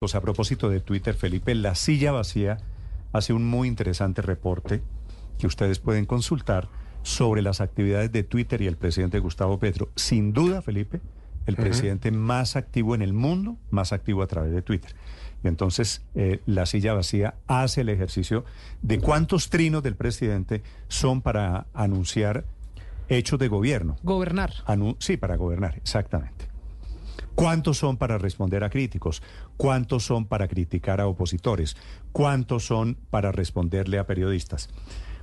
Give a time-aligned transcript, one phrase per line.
[0.00, 2.56] Pues a propósito de Twitter, Felipe, La Silla Vacía
[3.12, 4.80] hace un muy interesante reporte
[5.38, 6.70] que ustedes pueden consultar
[7.02, 9.90] sobre las actividades de Twitter y el presidente Gustavo Petro.
[9.96, 11.02] Sin duda, Felipe,
[11.44, 14.94] el presidente más activo en el mundo, más activo a través de Twitter.
[15.44, 18.46] Y entonces eh, la silla vacía hace el ejercicio
[18.80, 22.46] de cuántos trinos del presidente son para anunciar
[23.10, 23.96] hechos de gobierno.
[24.02, 24.50] Gobernar.
[24.64, 26.46] Anu- sí, para gobernar, exactamente.
[27.40, 29.22] ¿Cuántos son para responder a críticos?
[29.56, 31.76] ¿Cuántos son para criticar a opositores?
[32.12, 34.68] ¿Cuántos son para responderle a periodistas?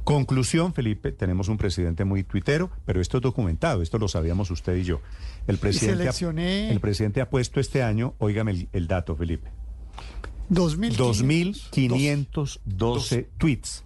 [0.03, 4.77] Conclusión, Felipe, tenemos un presidente muy tuitero, pero esto es documentado, esto lo sabíamos usted
[4.77, 5.01] y yo.
[5.47, 9.49] El presidente, ha- seleccioné- el presidente ha puesto este año, óigame el, el dato, Felipe,
[10.49, 11.69] 2.500.
[11.71, 13.83] 2.512 tweets.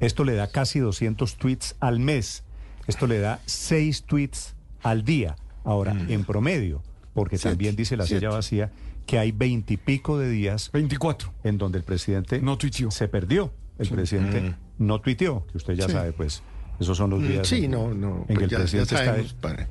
[0.00, 2.42] Esto le da casi 200 tweets al mes.
[2.86, 5.36] Esto le da 6 tweets al día.
[5.64, 6.82] Ahora, en promedio,
[7.14, 8.20] porque Siete, también dice la siete.
[8.20, 8.70] silla vacía
[9.06, 11.32] que hay veintipico de días 24.
[11.44, 12.90] en donde el presidente No tuiteó.
[12.90, 13.52] se perdió.
[13.78, 15.92] El presidente no tuiteó, que usted ya Sí.
[15.92, 16.42] sabe, pues
[16.78, 18.24] esos son los Mm, días Sí, en, no, no.
[18.28, 19.40] en que pues el ya, ya presidente está...
[19.40, 19.62] para-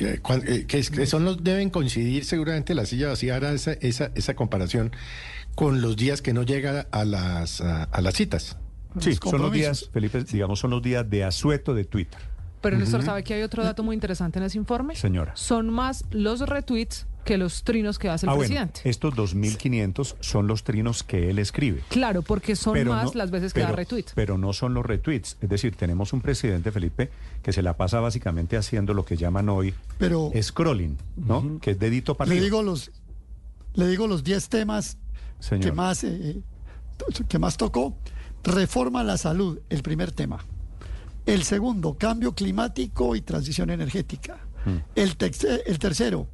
[0.00, 3.72] eh, eh, que, es- que son los deben coincidir seguramente la silla vacía hará esa,
[3.74, 4.92] esa, esa comparación
[5.54, 8.56] con los días que no llega a las a, a las citas.
[9.00, 9.90] Sí, los son los días.
[9.92, 12.20] Felipe, digamos, son los días de asueto de Twitter.
[12.62, 14.94] Pero Néstor, ¿sabe que hay otro dato muy interesante en ese informe?
[14.96, 15.32] Señora.
[15.36, 18.80] Son más los retweets que los trinos que hace el ah, bueno, presidente.
[18.84, 21.82] estos 2.500 son los trinos que él escribe.
[21.88, 24.06] Claro, porque son Pero más no- las veces que da retweet.
[24.14, 25.36] Pero no son los retweets.
[25.40, 27.10] Es decir, tenemos un presidente, Felipe,
[27.42, 31.58] que se la pasa básicamente haciendo lo que llaman hoy Pero scrolling, ¿no?
[31.60, 32.90] Que es dedito para le digo los
[33.74, 34.98] le digo los 10 temas
[35.38, 35.64] Señor.
[35.64, 36.42] que más eh,
[36.96, 37.96] to- que más tocó.
[38.44, 40.44] Reforma la salud, el primer tema.
[41.26, 44.38] El segundo, cambio climático y transición energética.
[44.64, 44.76] Mm.
[44.94, 46.26] El, tex- el tercero,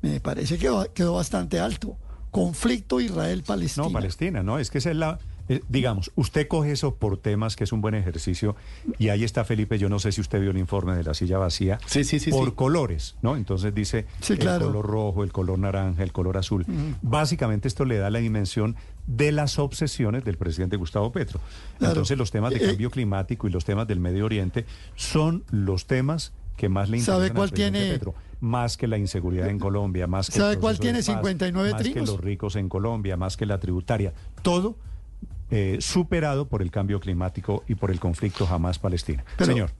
[0.00, 1.96] me parece que quedó bastante alto.
[2.30, 3.86] Conflicto Israel-Palestina.
[3.86, 5.18] No, Palestina, no, es que esa es la...
[5.50, 8.56] eh, digamos, usted coge eso por temas, que es un buen ejercicio,
[8.98, 11.36] y ahí está Felipe, yo no sé si usted vio el informe de la silla
[11.36, 12.54] vacía, Sí, sí, sí, por sí.
[12.54, 13.36] colores, ¿no?
[13.36, 14.66] Entonces dice Sí, el claro.
[14.68, 16.64] color rojo, el color naranja, el color azul.
[17.02, 18.76] Básicamente esto le da la dimensión
[19.06, 21.40] de las obsesiones del presidente Gustavo Petro.
[21.78, 21.92] Claro.
[21.92, 24.64] Entonces los temas de Eh, cambio climático y los temas del Medio Oriente
[24.96, 28.14] son los temas que más le ¿Sabe interesan cuál al presidente tiene- Petro.
[28.40, 31.82] Más que la inseguridad en Colombia, más que el ¿Sabe cuál tiene paz, 59 más
[31.82, 34.12] que los ricos en Colombia, más que la tributaria.
[34.42, 34.76] Todo
[35.50, 39.24] eh, superado por el cambio climático y por el conflicto jamás-Palestina.
[39.36, 39.70] Pero- Señor.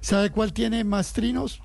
[0.00, 1.60] ¿Sabe cuál tiene más trinos?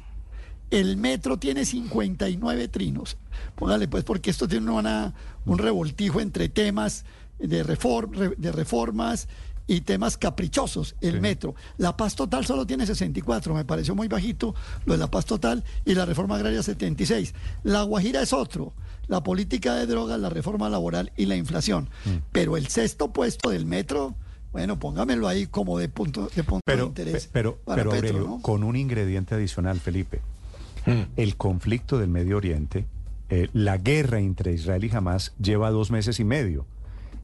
[0.80, 3.18] El metro tiene 59 trinos.
[3.56, 5.14] Póngale pues, porque esto tiene una,
[5.46, 7.06] un revoltijo entre temas
[7.40, 9.28] de, reform, re- de reformas
[9.68, 10.96] y temas caprichosos.
[11.00, 11.20] El Sí.
[11.20, 11.56] metro.
[11.78, 15.64] La paz total solo tiene 64, me pareció muy bajito lo de la paz total
[15.86, 17.34] y la reforma agraria 76.
[17.64, 18.74] La Guajira es otro.
[19.08, 21.90] La política de drogas, la reforma laboral y la inflación.
[22.06, 22.10] Mm.
[22.32, 24.16] Pero el sexto puesto del metro,
[24.54, 27.26] bueno, póngamelo ahí como de punto de, punto de interés.
[27.26, 28.42] pe- pero, Petro, Aurelio, ¿no?
[28.42, 30.22] con un ingrediente adicional, Felipe.
[30.86, 31.02] Mm.
[31.16, 32.86] El conflicto del Medio Oriente,
[33.30, 36.66] eh, la guerra entre Israel y Hamas lleva dos meses y medio.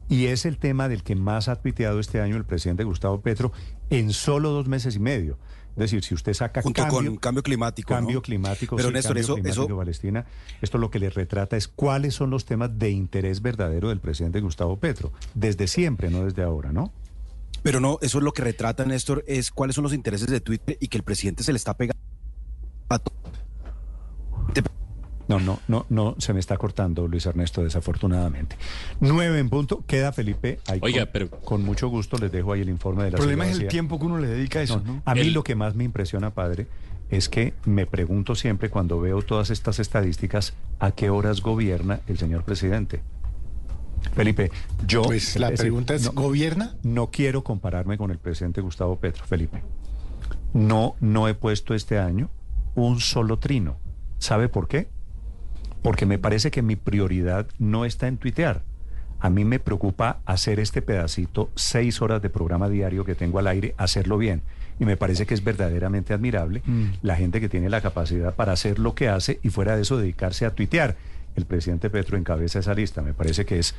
[0.07, 3.51] Y es el tema del que más ha tuiteado este año el presidente Gustavo Petro
[3.89, 5.37] en solo dos meses y medio.
[5.75, 7.89] Es decir, si usted saca Junto cambio, con cambio climático.
[7.93, 8.21] cambio ¿no?
[8.21, 10.25] climático, Pero sí, Néstor, cambio eso, climático eso, Palestina,
[10.61, 14.41] esto lo que le retrata es cuáles son los temas de interés verdadero del presidente
[14.41, 16.91] Gustavo Petro, desde siempre, no desde ahora, ¿no?
[17.61, 20.77] pero no, eso es lo que retrata Néstor, es cuáles son los intereses de Twitter
[20.79, 22.01] y que el presidente se le está pegando.
[22.89, 23.11] a to-
[25.27, 28.55] No, no, no, no, se me está cortando Luis Ernesto, desafortunadamente.
[28.99, 30.59] Nueve en punto, queda Felipe.
[30.67, 33.21] ahí Oiga, con, pero- con mucho gusto les dejo ahí el informe de la El
[33.21, 35.01] problema es el tiempo que uno le dedica a eso, No, ¿no?
[35.05, 36.65] A mí El- lo que más me impresiona, padre,
[37.11, 42.17] es que me pregunto siempre cuando veo todas estas estadísticas, ¿a qué horas gobierna el
[42.17, 43.01] señor presidente?
[44.15, 44.49] Felipe,
[44.87, 45.03] yo...
[45.03, 46.73] Pues la es pregunta es, no- ¿gobierna?
[46.81, 49.61] no quiero compararme con el presidente Gustavo Petro, Felipe.
[50.53, 52.31] No, no he puesto este año
[52.73, 53.77] un solo trino.
[54.19, 54.87] ¿Sabe por qué?
[55.81, 58.61] Porque me parece que mi prioridad no está en tuitear.
[59.21, 63.47] A mí me preocupa hacer este pedacito, seis horas de programa diario que tengo al
[63.47, 64.41] aire, hacerlo bien.
[64.79, 66.85] Y me parece que es verdaderamente admirable Mm.
[67.01, 69.97] la gente que tiene la capacidad para hacer lo que hace y fuera de eso
[69.97, 70.95] dedicarse a tuitear.
[71.35, 73.01] el presidente Petro encabeza esa lista.
[73.01, 73.73] Me parece que es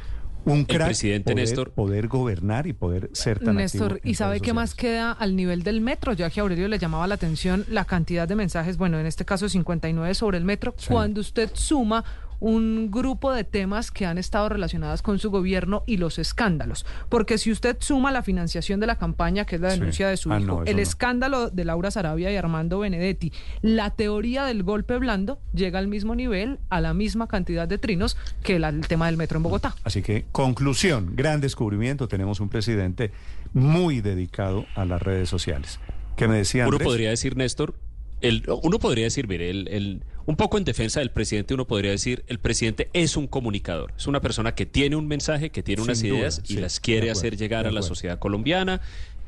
[0.44, 4.40] un crack presidente poder, Néstor- poder gobernar y poder ser tan Néstor, activo ¿y sabe
[4.40, 6.12] qué más queda al nivel del metro?
[6.12, 9.24] Ya que a Aurelio le llamaba la atención la cantidad de mensajes, bueno, en este
[9.24, 12.04] caso 59 sobre el metro, cuando usted suma
[12.40, 16.86] un grupo de temas que han estado relacionados con su gobierno y los escándalos.
[17.08, 19.78] Porque si usted suma la financiación de la campaña, que es la Sí.
[19.78, 20.82] denuncia de su Ah, hijo, no, el no.
[20.82, 23.32] escándalo de Laura Sarabia y Armando Benedetti,
[23.62, 28.16] la teoría del golpe blando llega al mismo nivel, a la misma cantidad de trinos
[28.42, 29.74] que la- el tema del metro en Bogotá.
[29.84, 32.08] Así que, conclusión, gran descubrimiento.
[32.08, 33.10] Tenemos un presidente
[33.52, 35.78] muy dedicado a las redes sociales.
[36.16, 36.82] ¿Qué me decía Andrés?
[36.86, 37.74] podría decir, Néstor,
[38.20, 41.90] el, uno podría decir, mire, el, el- un poco en defensa del presidente, uno podría
[41.90, 45.82] decir, el presidente es un comunicador, es una persona que tiene un mensaje, que tiene
[45.82, 48.80] Sin unas duda, ideas y sí, las quiere acuerdo, hacer llegar a la sociedad colombiana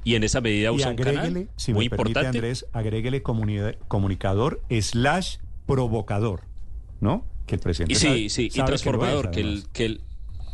[0.05, 2.39] y en esa medida usa un canal si muy me permite, importante.
[2.39, 5.37] Andrés, agréguele comuni- comunicador slash
[5.67, 6.43] provocador,
[7.01, 7.25] ¿no?
[7.47, 10.01] Que el presidente Y sabe- sí, sí, y que transformador, es, que, el, que el...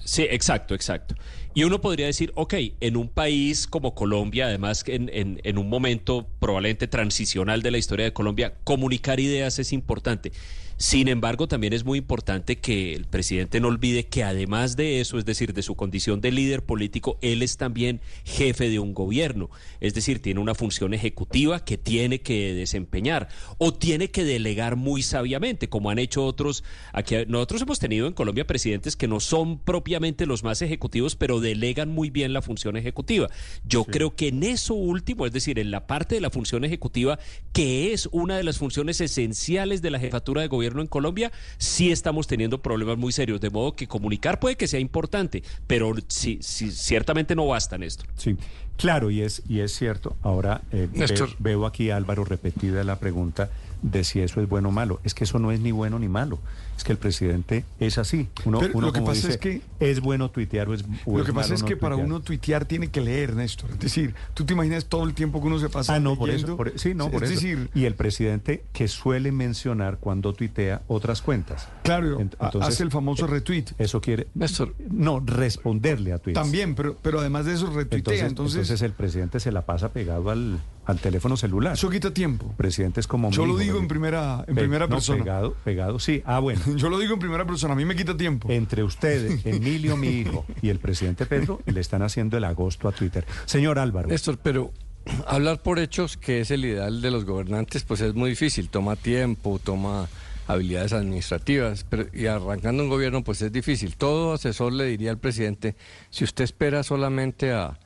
[0.05, 1.15] Sí, exacto, exacto.
[1.55, 5.69] Y uno podría decir, ok, en un país como Colombia, además en, en, en un
[5.69, 10.33] momento probablemente transicional de la historia de Colombia, comunicar ideas es importante.
[10.81, 15.19] Sin embargo, también es muy importante que el presidente no olvide que además de eso,
[15.19, 19.51] es decir, de su condición de líder político, él es también jefe de un gobierno.
[19.81, 23.29] Es decir, tiene una función ejecutiva que tiene que desempeñar
[23.59, 26.63] o tiene que delegar muy sabiamente, como han hecho otros.
[26.93, 31.38] Aquí nosotros hemos tenido en Colombia presidentes que no son propiamente los más ejecutivos, pero
[31.41, 33.29] delegan muy bien la función ejecutiva.
[33.65, 37.19] Yo creo que en eso último, es decir, en la parte de la función ejecutiva,
[37.53, 41.91] que es una de las funciones esenciales de la jefatura de gobierno en Colombia, sí
[41.93, 43.41] estamos teniendo problemas muy serios.
[43.41, 48.07] De modo que comunicar puede que sea importante, pero sí, sí, ciertamente no basta, Néstor.
[48.17, 48.37] Sí,
[48.77, 50.17] claro, y es, y es cierto.
[50.23, 51.07] Ahora eh, ve-
[51.39, 53.51] veo aquí, Álvaro, repetida la pregunta
[53.83, 55.01] de si eso es bueno o malo.
[55.05, 56.39] Es que eso no es ni bueno ni malo.
[56.77, 58.29] Es que el presidente es así.
[58.45, 60.85] Uno, Pero uno lo que como pasa dice, es que- es bueno tuitear o es
[61.07, 62.07] o Lo que pasa malo es no que para tuitear.
[62.07, 63.71] uno tuitear tiene que leer, Néstor.
[63.73, 66.31] Es decir, tú te imaginas todo el tiempo que uno se pasa Ah, no, por
[66.31, 66.57] eso.
[66.57, 67.35] por- sí, no, es por eso.
[67.35, 71.69] decir, y el presidente que suele mencionar cuando tuitea otras cuentas.
[71.83, 73.65] claro, entonces, hace el famoso eh, retweet.
[73.79, 74.29] Eso quiere.
[74.35, 74.75] Néstor.
[74.89, 76.41] No, responderle a tweets.
[76.41, 77.99] También, pero, pero además de eso retuitea.
[77.99, 81.75] Entonces, Entonces, entonces el presidente se la pasa pegado al, al teléfono celular.
[81.75, 82.47] eso quita tiempo.
[82.51, 83.31] El presidente es como.
[83.31, 85.23] Yo mi lo digo en primera, en Pe- primera no, persona.
[85.23, 86.23] Pegado, pegado, sí.
[86.25, 86.61] Ah, bueno.
[86.77, 88.51] Yo lo digo en primera persona, a mí me quita tiempo.
[88.51, 92.93] Entre ustedes, Emilio, mi hijo, y el presidente Pedro, le están haciendo el agosto a
[92.93, 93.27] Twitter.
[93.45, 94.09] Señor Álvaro.
[94.09, 94.73] Néstor, pero
[95.27, 98.71] hablar por hechos, que es el ideal de los gobernantes, pues es muy difícil.
[98.71, 100.09] Toma tiempo, toma
[100.47, 101.85] habilidades administrativas.
[101.85, 103.97] Pero, y arrancando un gobierno, pues es difícil.
[103.97, 105.77] Todo asesor le diría al presidente,
[106.09, 107.79] si usted espera solamente a,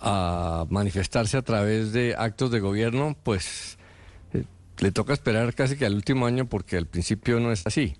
[0.00, 3.78] a manifestarse a través de actos de gobierno, pues
[4.32, 4.44] eh,
[4.78, 7.96] le toca esperar casi que al último año porque al principio no es así.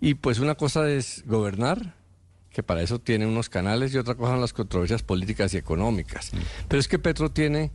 [0.00, 1.94] Y pues una cosa es gobernar,
[2.50, 6.32] que para eso tiene unos canales, y otra cosa son las controversias políticas y económicas.
[6.68, 7.70] Pero es que Petro tiene,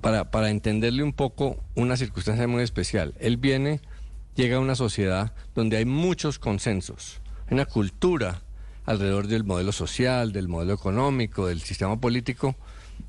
[0.00, 3.14] para, para entenderle un poco, una circunstancia muy especial.
[3.18, 3.80] Él viene,
[4.36, 8.42] llega a una sociedad donde hay muchos consensos, una cultura
[8.86, 12.54] alrededor del modelo social, del modelo económico, del sistema político,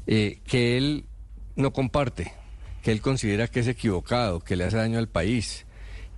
[0.08, 1.06] eh, que él
[1.56, 2.32] no comparte,
[2.84, 5.66] que él considera que es equivocado, que le hace daño al país,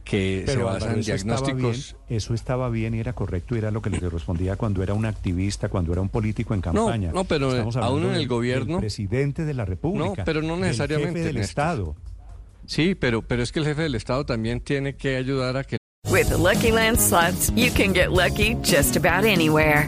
[0.03, 1.95] que se Pero, basa Álvaro, en eso estaba diagnósticos.
[2.07, 4.93] bien, eso estaba bien y era correcto y era lo que le respondía cuando era
[4.93, 7.11] un activista, cuando era un político en campaña.
[7.11, 10.05] no, pero, Estamos eh, aún en el del- gobierno- presidente de la República.
[10.17, 11.49] No, pero no necesariamente, jefe del Néstor.
[11.49, 11.95] Estado.
[12.65, 15.77] Sí, pero, pero es que el jefe del Estado también tiene que ayudar a que
[16.09, 19.87] With the Lucky Land slots, you can get lucky just about anywhere.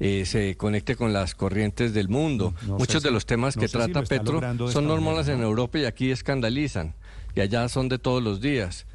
[0.00, 2.54] eh, se conecte con las corrientes del mundo.
[2.66, 4.40] No Muchos de si- los temas no que si trata Petro
[4.70, 5.42] son normales manera, en.
[5.42, 6.94] Europa y aquí escandalizan.
[7.34, 8.86] Y allá son de todos los días.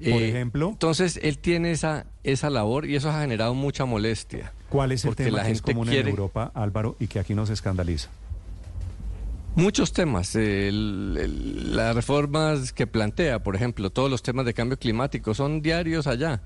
[0.00, 0.68] Eh, Por ejemplo.
[0.70, 4.52] Entonces, él tiene esa, esa labor y eso ha generado mucha molestia.
[4.70, 7.18] ¿Cuál es el tema la que es gente común quiere- en Europa, Álvaro, y que
[7.18, 8.08] aquí nos escandaliza?
[9.56, 14.78] Muchos temas, el- el- las reformas que plantea, por ejemplo, todos los temas de cambio
[14.78, 16.40] climático son diarios allá.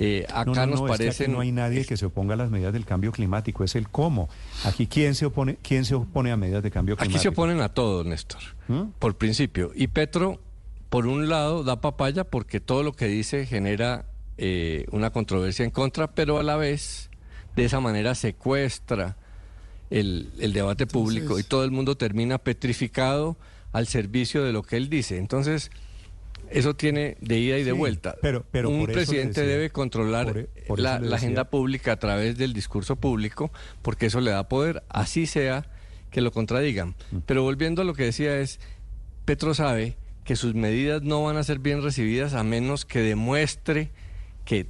[0.00, 1.32] Eh, acá No, no, nos no, es que aquí parecen...
[1.32, 4.28] no hay nadie que se oponga a las medidas del cambio climático, es el cómo.
[4.64, 7.18] Aquí, ¿quién se opone, quién se opone a medidas de cambio climático?
[7.18, 8.82] Aquí se oponen a todo, Néstor, ¿Mm?
[9.00, 9.72] por principio.
[9.74, 10.40] Y Petro,
[10.88, 14.04] por un lado, da papaya porque todo lo que dice genera
[14.36, 17.10] eh, una controversia en contra, pero a la vez
[17.56, 19.16] de esa manera secuestra
[19.90, 23.36] el, el debate público Entonces- y todo el mundo termina petrificado
[23.72, 25.18] al servicio de lo que él dice.
[25.18, 25.70] Entonces,
[26.50, 28.16] eso tiene de ida y de Sí, vuelta.
[28.22, 32.36] pero- pero Un presidente decía- debe controlar por e- por la, agenda pública a través
[32.38, 33.50] del discurso público,
[33.82, 35.66] porque eso le da poder, así sea
[36.10, 36.94] que lo contradigan.
[37.10, 37.18] Mm.
[37.26, 38.60] Pero volviendo a lo que decía es,
[39.24, 43.90] Petro sabe que sus medidas no van a ser bien recibidas a menos que demuestre
[44.44, 44.66] que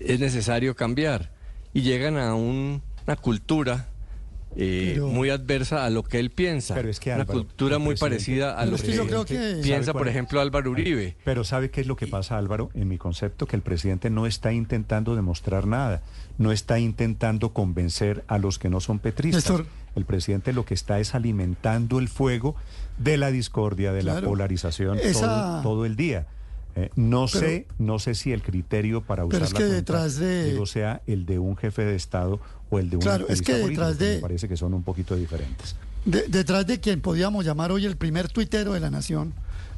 [0.00, 1.32] es necesario cambiar.
[1.72, 3.88] Y llegan a un- una cultura
[4.56, 6.74] eh, Pero- muy adversa a lo que él piensa.
[6.74, 9.06] Pero es que, una Álvaro, cultura el muy parecida a lo es que, que yo
[9.06, 11.16] creo que- piensa, ¿Sabe por ejemplo, Álvaro Uribe.
[11.24, 12.70] Pero ¿sabe qué es lo que pasa, Álvaro?
[12.74, 16.02] En mi concepto, que el presidente no está intentando demostrar nada,
[16.38, 19.44] no está intentando convencer a los que no son petristas.
[19.48, 19.66] Néstor.
[19.94, 22.54] El presidente lo que está es alimentando el fuego
[22.98, 26.26] de la discordia, de la polarización Esa- todo, todo el día.
[26.78, 29.74] Eh, no Pero- sé, no sé si el criterio para usar Pero es la cuenta,
[29.74, 33.26] detrás de- digo, sea el de un jefe de Estado o el de un Claro,
[33.28, 35.74] es que político, detrás de- Me parece que son un poquito diferentes.
[36.04, 39.32] De- detrás de quien podíamos llamar hoy el primer tuitero de la nación,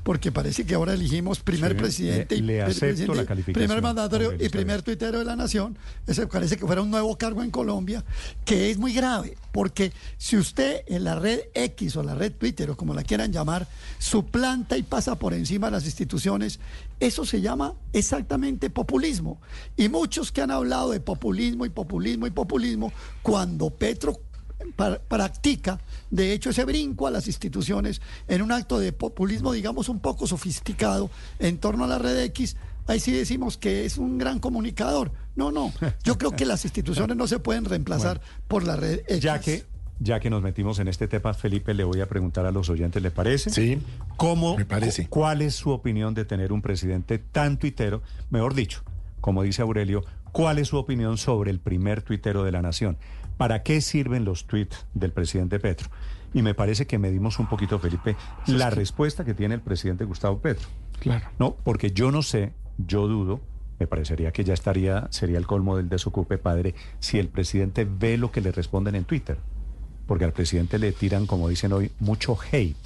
[0.08, 3.26] porque parece que ahora elegimos primer Sí, presidente, le- y le pre- acepto presidente, la
[3.26, 5.76] calificación, primer mandatario y primer tuitero de la nación.
[6.06, 8.02] Ese parece que fuera un nuevo cargo en Colombia,
[8.46, 12.70] que es muy grave, porque si usted en la red X o la red Twitter
[12.70, 16.58] o como la quieran llamar, suplanta y pasa por encima de las instituciones,
[17.00, 19.42] eso se llama exactamente populismo.
[19.76, 24.18] Y muchos que han hablado de populismo y populismo y populismo, cuando Petro
[25.08, 30.00] practica, de hecho, ese brinco a las instituciones en un acto de populismo, digamos, un
[30.00, 32.56] poco sofisticado en torno a la red X.
[32.86, 35.12] Ahí sí decimos que es un gran comunicador.
[35.36, 35.72] No, no.
[36.04, 39.20] Yo creo que las instituciones no se pueden reemplazar por la red X.
[39.20, 39.64] Ya que,
[40.00, 43.02] ya que nos metimos en este tema, Felipe, le voy a preguntar a los oyentes,
[43.02, 43.50] ¿le parece?
[43.50, 43.78] Sí,
[44.16, 45.04] ¿Cómo, me parece.
[45.04, 48.02] cu- ¿Cuál es su opinión de tener un presidente tan tuitero?
[48.30, 48.82] Mejor dicho,
[49.20, 52.96] como dice Aurelio, ¿cuál es su opinión sobre el primer tuitero de la nación?
[53.38, 55.88] ¿Para qué sirven los tweets del presidente Petro?
[56.34, 58.16] Y me parece que medimos un poquito, Felipe,
[58.46, 60.68] la respuesta que tiene el presidente Gustavo Petro.
[61.00, 61.26] Claro.
[61.38, 63.40] No, porque yo no sé, yo dudo,
[63.78, 68.18] me parecería que ya estaría, sería el colmo del desocupe padre, si el presidente ve
[68.18, 69.38] lo que le responden en Twitter.
[70.06, 72.76] Porque al presidente le tiran, como dicen hoy, mucho hate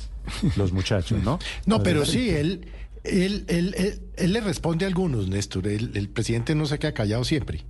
[0.56, 1.38] los muchachos, ¿no?
[1.66, 2.66] No, pero sí, él,
[3.04, 5.66] él, él, él, él le responde a algunos, Néstor.
[5.66, 7.64] El, el presidente no se queda callado siempre.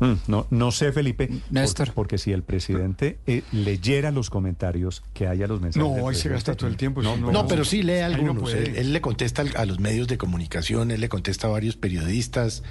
[0.00, 1.86] Mm, no, no sé, Felipe, Néstor.
[1.86, 5.88] Porque, porque si el presidente eh, leyera los comentarios que hay a los mensajes.
[5.88, 7.02] No, ahí se gasta todo el tiempo.
[7.02, 8.42] No, no, No, pero sí lee no algunos.
[8.42, 8.70] puede.
[8.70, 12.62] él, él le contesta a los medios de comunicación, él le contesta a varios periodistas.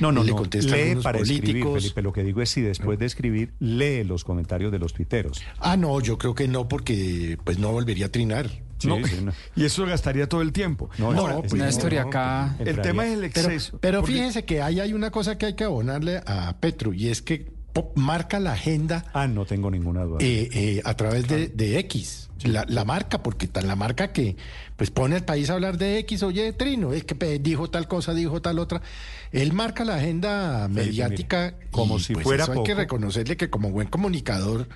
[0.00, 0.38] No, no, él le no.
[0.38, 1.82] contesta a Lee para escribir, políticos.
[1.82, 2.02] Felipe.
[2.02, 5.40] Lo que digo es si después de escribir lee los comentarios de los tuiteros.
[5.58, 8.50] Ah, no, yo creo que no, porque pues no volvería a trinar.
[8.82, 9.32] Sí, No, sí, no.
[9.56, 10.90] Y eso gastaría todo el tiempo.
[10.98, 13.78] No, No, es- pues, es- Néstor, y no, acá- El entraría- tema es el exceso.
[13.80, 17.08] pero porque- fíjense que ahí hay una cosa que hay que abonarle a Petro y
[17.08, 17.50] es que
[17.94, 20.18] marca la agenda Ah, no tengo ninguna duda.
[20.20, 22.28] eh, eh, a través de, de X.
[22.44, 24.36] La, la marca, porque tan la marca que
[24.76, 28.14] pues pone al país a hablar de X, oye, Trino, es que dijo tal cosa,
[28.14, 28.82] dijo tal otra.
[29.30, 33.36] Él marca la agenda mediática mire, como y, si pues, fuera eso hay que reconocerle
[33.36, 34.66] que como buen comunicador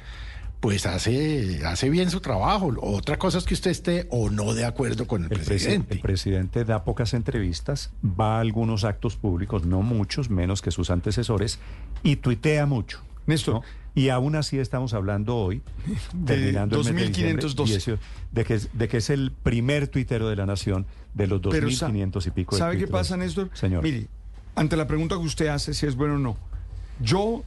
[0.66, 2.74] pues hace, hace bien su trabajo.
[2.80, 5.94] Otra cosa es que usted esté o no de acuerdo con el, El, presi- presidente.
[5.94, 10.90] el presidente da pocas entrevistas, va a algunos actos públicos, no muchos, menos que sus
[10.90, 11.60] antecesores,
[12.02, 13.00] y tuitea mucho.
[13.26, 13.54] Néstor.
[13.54, 13.62] ¿no?
[13.94, 15.62] Y aún así estamos hablando hoy,
[16.12, 17.74] De terminando el mes de 2512.
[17.74, 21.28] diciembre, 18, de que, es, de que es el primer tuitero de la nación de
[21.28, 23.50] los Pero sa- 2.500 y pico de ¿Sabe qué pasa, Néstor?
[23.54, 23.84] Señor.
[23.84, 24.08] Mire,
[24.56, 26.36] ante la pregunta que usted hace, si es bueno o no,
[27.00, 27.44] yo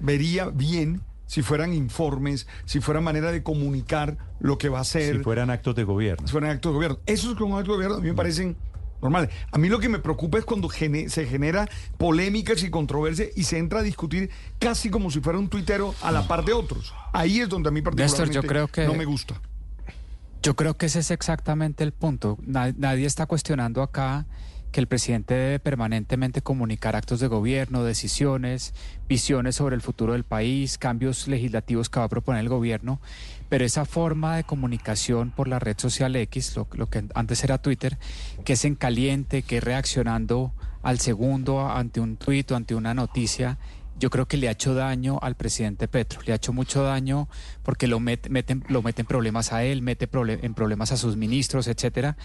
[0.00, 1.02] vería bien
[1.32, 5.48] si fueran informes, si fuera manera de comunicar lo que va a ser, si fueran
[5.48, 6.26] actos de gobierno.
[6.26, 6.98] si fueran actos de gobierno.
[7.06, 8.54] Esos como actos de gobierno a mí me parecen
[9.00, 9.30] normales.
[9.50, 13.44] A mí lo que me preocupa es cuando gene- se genera polémicas y controversia y
[13.44, 16.92] se entra a discutir casi como si fuera un tuitero a la par de otros.
[17.14, 19.40] Ahí es donde a mí particularmente Néstor, yo creo que- no me gusta.
[20.42, 22.36] Yo creo que ese es exactamente el punto.
[22.44, 24.26] Na- Nadie está cuestionando acá
[24.72, 28.74] que el presidente debe permanentemente comunicar actos de gobierno, decisiones,
[29.06, 33.00] visiones sobre el futuro del país, cambios legislativos que va a proponer el gobierno,
[33.48, 37.98] pero esa forma de comunicación por la red social X, lo, que antes era Twitter,
[38.44, 40.52] que es en caliente, que es reaccionando
[40.82, 43.58] al segundo ante un tuit o ante una noticia,
[44.02, 47.28] yo creo que le ha hecho daño al presidente Petro, le ha hecho mucho daño
[47.62, 50.96] porque lo mete, meten, lo mete en problemas a él, mete prole- en problemas a
[50.96, 52.16] sus ministros, etcétera,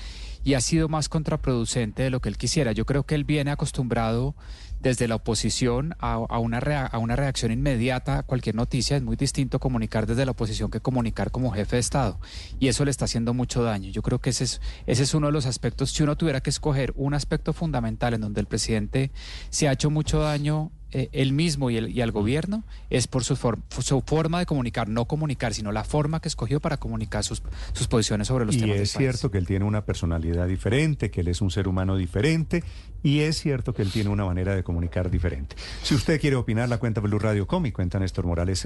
[0.44, 2.72] y ha sido más contraproducente de lo que él quisiera.
[2.72, 4.36] Yo creo que él viene acostumbrado
[4.80, 8.98] desde la oposición a, a una rea- a una reacción inmediata a cualquier noticia.
[8.98, 12.20] Es muy distinto comunicar desde la oposición que comunicar como jefe de Estado.
[12.60, 13.92] Y eso le está haciendo mucho daño.
[13.92, 15.92] Yo creo que ese es, ese es uno de los aspectos.
[15.92, 19.12] Si uno tuviera que escoger un aspecto fundamental en donde el presidente
[19.50, 23.24] se ha hecho mucho daño eh, él mismo y, el- y al gobierno es por
[23.24, 27.24] su, for- su forma de comunicar, no comunicar, sino la forma que escogió para comunicar
[27.24, 27.42] sus,
[27.74, 28.98] sus posiciones sobre los Y temas es del país.
[28.98, 32.64] cierto que él tiene una personalidad diferente, que él es un ser humano diferente,
[33.04, 35.56] y es cierto que él tiene una manera de comunicar diferente.
[35.84, 38.66] Si usted quiere opinar, la cuenta Blue Radio Com y cuenta Néstor Morales.